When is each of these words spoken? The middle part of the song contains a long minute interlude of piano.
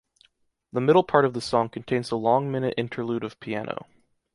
The 0.73 0.81
middle 0.81 1.03
part 1.03 1.25
of 1.25 1.33
the 1.35 1.41
song 1.41 1.69
contains 1.69 2.09
a 2.09 2.15
long 2.15 2.51
minute 2.51 2.73
interlude 2.75 3.23
of 3.23 3.39
piano. 3.39 3.85